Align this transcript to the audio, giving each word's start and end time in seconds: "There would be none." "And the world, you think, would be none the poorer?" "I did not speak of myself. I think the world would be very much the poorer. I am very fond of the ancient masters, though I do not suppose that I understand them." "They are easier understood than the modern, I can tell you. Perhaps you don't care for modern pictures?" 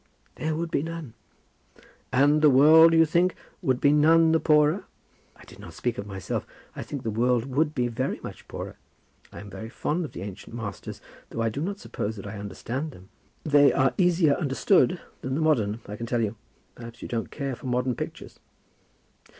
"There 0.33 0.55
would 0.55 0.71
be 0.71 0.81
none." 0.81 1.13
"And 2.11 2.41
the 2.41 2.49
world, 2.49 2.91
you 2.91 3.05
think, 3.05 3.35
would 3.61 3.79
be 3.79 3.91
none 3.91 4.31
the 4.31 4.39
poorer?" 4.39 4.85
"I 5.35 5.43
did 5.45 5.59
not 5.59 5.75
speak 5.75 5.99
of 5.99 6.07
myself. 6.07 6.47
I 6.75 6.81
think 6.81 7.03
the 7.03 7.11
world 7.11 7.45
would 7.45 7.75
be 7.75 7.87
very 7.87 8.19
much 8.23 8.39
the 8.39 8.45
poorer. 8.47 8.77
I 9.31 9.41
am 9.41 9.51
very 9.51 9.69
fond 9.69 10.03
of 10.03 10.13
the 10.13 10.23
ancient 10.23 10.55
masters, 10.55 11.01
though 11.29 11.41
I 11.43 11.49
do 11.49 11.61
not 11.61 11.77
suppose 11.79 12.15
that 12.15 12.25
I 12.25 12.39
understand 12.39 12.89
them." 12.89 13.09
"They 13.43 13.71
are 13.71 13.93
easier 13.95 14.33
understood 14.33 14.99
than 15.21 15.35
the 15.35 15.39
modern, 15.41 15.81
I 15.87 15.97
can 15.97 16.07
tell 16.07 16.21
you. 16.21 16.35
Perhaps 16.73 17.03
you 17.03 17.07
don't 17.07 17.29
care 17.29 17.55
for 17.55 17.67
modern 17.67 17.93
pictures?" 17.93 18.39